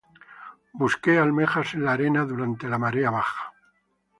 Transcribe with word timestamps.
Busqué 0.79 1.19
almejas 1.19 1.75
en 1.75 1.83
la 1.85 1.91
arena 1.91 2.25
durante 2.25 2.67
la 2.67 2.79
marea 2.79 3.11
baja. 3.11 3.53